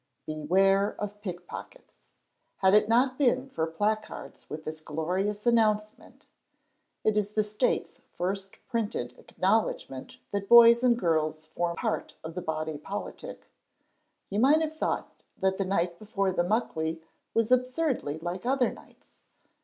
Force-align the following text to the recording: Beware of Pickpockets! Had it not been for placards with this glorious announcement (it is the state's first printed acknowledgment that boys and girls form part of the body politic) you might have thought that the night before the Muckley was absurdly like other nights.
Beware 0.25 0.95
of 0.99 1.21
Pickpockets! 1.21 2.07
Had 2.57 2.73
it 2.73 2.89
not 2.89 3.19
been 3.19 3.47
for 3.51 3.67
placards 3.67 4.49
with 4.49 4.65
this 4.65 4.81
glorious 4.81 5.45
announcement 5.45 6.25
(it 7.03 7.15
is 7.15 7.35
the 7.35 7.43
state's 7.43 8.01
first 8.11 8.55
printed 8.67 9.13
acknowledgment 9.19 10.17
that 10.31 10.49
boys 10.49 10.81
and 10.81 10.97
girls 10.97 11.45
form 11.45 11.75
part 11.75 12.15
of 12.23 12.33
the 12.33 12.41
body 12.41 12.79
politic) 12.79 13.45
you 14.31 14.39
might 14.39 14.61
have 14.61 14.75
thought 14.75 15.21
that 15.37 15.59
the 15.59 15.65
night 15.65 15.99
before 15.99 16.31
the 16.31 16.43
Muckley 16.43 17.03
was 17.35 17.51
absurdly 17.51 18.17
like 18.17 18.43
other 18.43 18.71
nights. 18.73 19.19